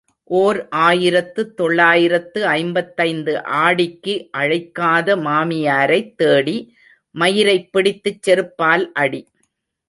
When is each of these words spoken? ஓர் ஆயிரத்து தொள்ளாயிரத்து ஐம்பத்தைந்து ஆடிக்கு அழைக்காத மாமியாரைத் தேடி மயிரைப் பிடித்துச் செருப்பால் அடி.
ஓர் 0.29 0.57
ஆயிரத்து 0.79 1.53
தொள்ளாயிரத்து 1.53 2.45
ஐம்பத்தைந்து 2.51 3.33
ஆடிக்கு 3.59 4.15
அழைக்காத 4.37 5.17
மாமியாரைத் 5.27 6.15
தேடி 6.15 6.57
மயிரைப் 7.15 7.71
பிடித்துச் 7.71 8.21
செருப்பால் 8.23 8.85
அடி. 8.95 9.21